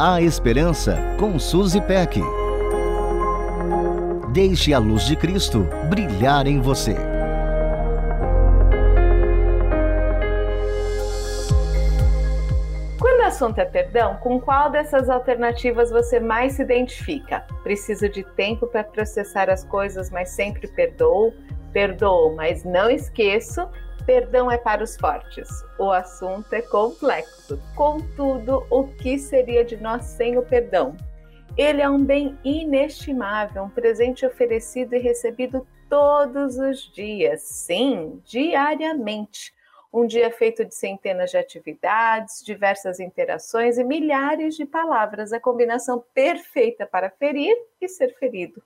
A 0.00 0.22
Esperança 0.22 0.96
com 1.18 1.40
Suzy 1.40 1.80
Peck. 1.80 2.20
Deixe 4.32 4.72
a 4.72 4.78
luz 4.78 5.04
de 5.04 5.16
Cristo 5.16 5.66
brilhar 5.90 6.46
em 6.46 6.60
você. 6.60 6.94
Quando 12.96 13.22
o 13.22 13.24
assunto 13.24 13.58
é 13.58 13.64
perdão, 13.64 14.14
com 14.18 14.40
qual 14.40 14.70
dessas 14.70 15.10
alternativas 15.10 15.90
você 15.90 16.20
mais 16.20 16.52
se 16.52 16.62
identifica? 16.62 17.40
Preciso 17.64 18.08
de 18.08 18.22
tempo 18.22 18.68
para 18.68 18.84
processar 18.84 19.50
as 19.50 19.64
coisas, 19.64 20.10
mas 20.10 20.28
sempre 20.28 20.68
perdoo? 20.68 21.34
Perdoo, 21.72 22.34
mas 22.34 22.64
não 22.64 22.90
esqueço? 22.90 23.68
Perdão 24.06 24.50
é 24.50 24.56
para 24.56 24.82
os 24.82 24.96
fortes. 24.96 25.48
O 25.78 25.90
assunto 25.90 26.50
é 26.54 26.62
complexo. 26.62 27.60
Contudo, 27.76 28.66
o 28.70 28.84
que 28.84 29.18
seria 29.18 29.64
de 29.64 29.76
nós 29.76 30.04
sem 30.04 30.38
o 30.38 30.42
perdão? 30.42 30.96
Ele 31.56 31.82
é 31.82 31.90
um 31.90 32.02
bem 32.02 32.38
inestimável, 32.42 33.64
um 33.64 33.70
presente 33.70 34.24
oferecido 34.24 34.94
e 34.94 34.98
recebido 34.98 35.66
todos 35.90 36.56
os 36.56 36.90
dias, 36.92 37.42
sim, 37.42 38.22
diariamente. 38.24 39.52
Um 39.92 40.06
dia 40.06 40.30
feito 40.30 40.64
de 40.64 40.74
centenas 40.74 41.30
de 41.30 41.36
atividades, 41.36 42.42
diversas 42.44 43.00
interações 43.00 43.76
e 43.76 43.84
milhares 43.84 44.54
de 44.54 44.64
palavras, 44.64 45.32
a 45.32 45.40
combinação 45.40 46.04
perfeita 46.14 46.86
para 46.86 47.10
ferir 47.10 47.56
e 47.80 47.88
ser 47.88 48.14
ferido 48.18 48.62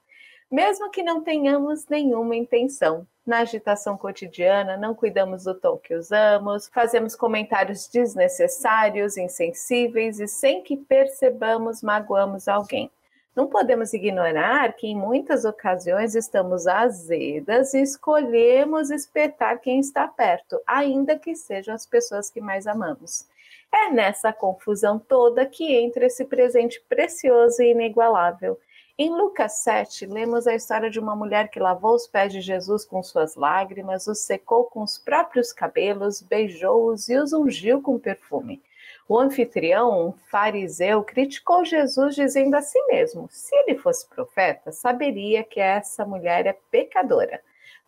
mesmo 0.52 0.90
que 0.90 1.02
não 1.02 1.22
tenhamos 1.22 1.88
nenhuma 1.88 2.36
intenção. 2.36 3.06
Na 3.24 3.38
agitação 3.38 3.96
cotidiana, 3.96 4.76
não 4.76 4.94
cuidamos 4.94 5.44
do 5.44 5.54
tom 5.54 5.78
que 5.78 5.94
usamos, 5.94 6.68
fazemos 6.68 7.16
comentários 7.16 7.88
desnecessários, 7.88 9.16
insensíveis 9.16 10.20
e, 10.20 10.28
sem 10.28 10.62
que 10.62 10.76
percebamos, 10.76 11.82
magoamos 11.82 12.48
alguém. 12.48 12.90
Não 13.34 13.46
podemos 13.46 13.94
ignorar 13.94 14.74
que 14.74 14.88
em 14.88 14.94
muitas 14.94 15.46
ocasiões 15.46 16.14
estamos 16.14 16.66
azedas 16.66 17.72
e 17.72 17.80
escolhemos 17.80 18.90
espetar 18.90 19.58
quem 19.58 19.80
está 19.80 20.06
perto, 20.06 20.60
ainda 20.66 21.18
que 21.18 21.34
sejam 21.34 21.74
as 21.74 21.86
pessoas 21.86 22.28
que 22.28 22.42
mais 22.42 22.66
amamos. 22.66 23.26
É 23.74 23.88
nessa 23.88 24.34
confusão 24.34 24.98
toda 24.98 25.46
que 25.46 25.74
entra 25.74 26.04
esse 26.04 26.26
presente 26.26 26.78
precioso 26.90 27.62
e 27.62 27.70
inigualável 27.70 28.58
em 28.98 29.10
Lucas 29.10 29.54
7, 29.64 30.04
lemos 30.06 30.46
a 30.46 30.54
história 30.54 30.90
de 30.90 31.00
uma 31.00 31.16
mulher 31.16 31.48
que 31.48 31.58
lavou 31.58 31.94
os 31.94 32.06
pés 32.06 32.32
de 32.32 32.40
Jesus 32.40 32.84
com 32.84 33.02
suas 33.02 33.34
lágrimas, 33.36 34.06
os 34.06 34.18
secou 34.20 34.64
com 34.64 34.82
os 34.82 34.98
próprios 34.98 35.52
cabelos, 35.52 36.20
beijou-os 36.20 37.08
e 37.08 37.16
os 37.16 37.32
ungiu 37.32 37.80
com 37.80 37.98
perfume. 37.98 38.62
O 39.08 39.18
anfitrião, 39.18 40.08
um 40.08 40.12
fariseu, 40.30 41.02
criticou 41.02 41.64
Jesus, 41.64 42.14
dizendo 42.14 42.54
a 42.54 42.60
si 42.62 42.80
mesmo: 42.86 43.28
se 43.30 43.54
ele 43.56 43.78
fosse 43.78 44.06
profeta, 44.08 44.70
saberia 44.70 45.42
que 45.42 45.58
essa 45.58 46.04
mulher 46.04 46.46
é 46.46 46.56
pecadora. 46.70 47.40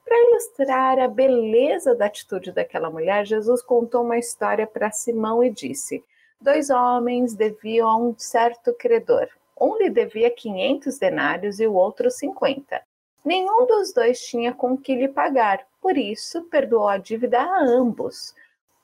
Para 0.04 0.30
ilustrar 0.30 0.98
a 0.98 1.08
beleza 1.08 1.94
da 1.94 2.06
atitude 2.06 2.50
daquela 2.50 2.90
mulher, 2.90 3.26
Jesus 3.26 3.62
contou 3.62 4.02
uma 4.02 4.18
história 4.18 4.66
para 4.66 4.90
Simão 4.90 5.44
e 5.44 5.50
disse: 5.50 6.02
Dois 6.40 6.70
homens 6.70 7.34
deviam 7.34 7.88
a 7.88 7.96
um 7.96 8.14
certo 8.18 8.72
credor. 8.74 9.28
Um 9.60 9.76
lhe 9.78 9.90
devia 9.90 10.30
500 10.30 10.98
denários 10.98 11.60
e 11.60 11.66
o 11.66 11.74
outro 11.74 12.10
50. 12.10 12.82
Nenhum 13.24 13.66
dos 13.66 13.92
dois 13.92 14.20
tinha 14.20 14.52
com 14.52 14.76
que 14.76 14.94
lhe 14.94 15.08
pagar, 15.08 15.66
por 15.80 15.96
isso 15.96 16.42
perdoou 16.44 16.88
a 16.88 16.98
dívida 16.98 17.40
a 17.40 17.64
ambos. 17.64 18.34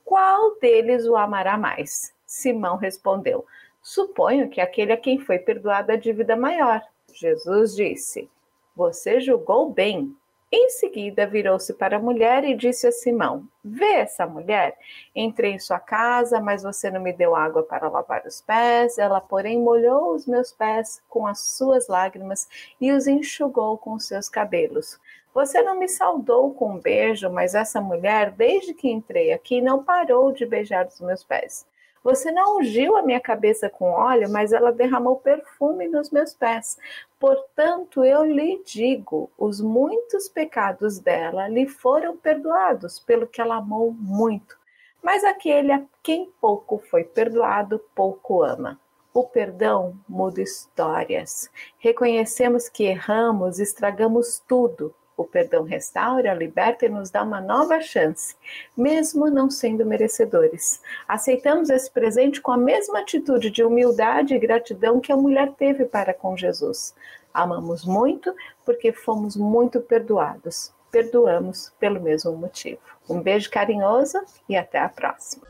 Qual 0.03 0.59
deles 0.59 1.05
o 1.05 1.15
amará 1.15 1.57
mais? 1.57 2.13
Simão 2.25 2.75
respondeu: 2.75 3.45
Suponho 3.81 4.49
que 4.49 4.61
aquele 4.61 4.93
a 4.93 4.97
quem 4.97 5.19
foi 5.19 5.39
perdoada 5.39 5.93
a 5.93 5.97
dívida 5.97 6.35
maior. 6.35 6.81
Jesus 7.13 7.75
disse: 7.75 8.29
Você 8.75 9.19
julgou 9.19 9.69
bem. 9.69 10.15
Em 10.53 10.69
seguida, 10.69 11.25
virou-se 11.25 11.73
para 11.73 11.95
a 11.95 11.99
mulher 11.99 12.43
e 12.43 12.53
disse 12.53 12.85
a 12.85 12.91
Simão: 12.91 13.47
Vê 13.63 13.93
essa 13.93 14.27
mulher? 14.27 14.77
Entrei 15.15 15.53
em 15.53 15.59
sua 15.59 15.79
casa, 15.79 16.41
mas 16.41 16.61
você 16.61 16.91
não 16.91 16.99
me 16.99 17.13
deu 17.13 17.33
água 17.33 17.63
para 17.63 17.87
lavar 17.87 18.25
os 18.25 18.41
pés. 18.41 18.97
Ela, 18.97 19.21
porém, 19.21 19.57
molhou 19.57 20.13
os 20.13 20.27
meus 20.27 20.51
pés 20.51 21.01
com 21.07 21.25
as 21.25 21.39
suas 21.39 21.87
lágrimas 21.87 22.49
e 22.81 22.91
os 22.91 23.07
enxugou 23.07 23.77
com 23.77 23.93
os 23.93 24.05
seus 24.05 24.27
cabelos. 24.27 24.99
Você 25.33 25.61
não 25.61 25.79
me 25.79 25.87
saudou 25.87 26.53
com 26.53 26.73
um 26.73 26.79
beijo, 26.79 27.29
mas 27.29 27.55
essa 27.55 27.79
mulher, 27.79 28.31
desde 28.31 28.73
que 28.73 28.89
entrei 28.89 29.31
aqui, 29.31 29.61
não 29.61 29.81
parou 29.81 30.33
de 30.33 30.45
beijar 30.45 30.85
os 30.85 30.99
meus 30.99 31.23
pés. 31.23 31.65
Você 32.03 32.31
não 32.31 32.57
ungiu 32.57 32.97
a 32.97 33.03
minha 33.03 33.19
cabeça 33.19 33.69
com 33.69 33.91
óleo, 33.91 34.27
mas 34.29 34.51
ela 34.51 34.71
derramou 34.71 35.17
perfume 35.17 35.87
nos 35.87 36.09
meus 36.09 36.33
pés. 36.33 36.77
Portanto, 37.19 38.03
eu 38.03 38.23
lhe 38.25 38.61
digo: 38.65 39.29
os 39.37 39.61
muitos 39.61 40.27
pecados 40.27 40.97
dela 40.99 41.47
lhe 41.47 41.67
foram 41.67 42.17
perdoados, 42.17 42.99
pelo 42.99 43.27
que 43.27 43.39
ela 43.39 43.57
amou 43.57 43.91
muito. 43.91 44.57
Mas 45.01 45.23
aquele 45.23 45.71
a 45.71 45.83
quem 46.01 46.31
pouco 46.41 46.79
foi 46.89 47.03
perdoado, 47.03 47.79
pouco 47.95 48.43
ama. 48.43 48.79
O 49.13 49.23
perdão 49.23 49.99
muda 50.07 50.41
histórias. 50.41 51.51
Reconhecemos 51.77 52.69
que 52.69 52.83
erramos, 52.85 53.59
estragamos 53.59 54.41
tudo, 54.47 54.95
o 55.15 55.23
perdão 55.23 55.63
restaura, 55.63 56.33
liberta 56.33 56.85
e 56.85 56.89
nos 56.89 57.09
dá 57.09 57.23
uma 57.23 57.39
nova 57.39 57.79
chance, 57.81 58.35
mesmo 58.75 59.29
não 59.29 59.49
sendo 59.49 59.85
merecedores. 59.85 60.81
Aceitamos 61.07 61.69
esse 61.69 61.89
presente 61.91 62.41
com 62.41 62.51
a 62.51 62.57
mesma 62.57 62.99
atitude 62.99 63.49
de 63.49 63.63
humildade 63.63 64.33
e 64.33 64.39
gratidão 64.39 64.99
que 64.99 65.11
a 65.11 65.17
mulher 65.17 65.51
teve 65.53 65.85
para 65.85 66.13
com 66.13 66.35
Jesus. 66.35 66.95
Amamos 67.33 67.85
muito 67.85 68.33
porque 68.65 68.91
fomos 68.91 69.35
muito 69.35 69.79
perdoados. 69.79 70.71
Perdoamos 70.91 71.71
pelo 71.79 72.01
mesmo 72.01 72.33
motivo. 72.33 72.79
Um 73.09 73.21
beijo 73.21 73.49
carinhoso 73.49 74.19
e 74.49 74.57
até 74.57 74.79
a 74.79 74.89
próxima. 74.89 75.45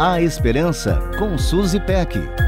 A 0.00 0.20
Esperança 0.22 0.98
com 1.18 1.36
Suzy 1.36 1.80
Peck. 1.80 2.47